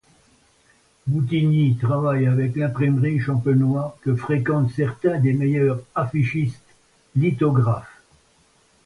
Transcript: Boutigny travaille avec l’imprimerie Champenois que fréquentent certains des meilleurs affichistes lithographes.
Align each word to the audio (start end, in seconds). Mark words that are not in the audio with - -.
Boutigny 1.05 1.75
travaille 1.77 2.25
avec 2.25 2.55
l’imprimerie 2.55 3.19
Champenois 3.19 3.95
que 4.01 4.15
fréquentent 4.15 4.71
certains 4.71 5.19
des 5.19 5.31
meilleurs 5.33 5.79
affichistes 5.93 6.57
lithographes. 7.15 8.01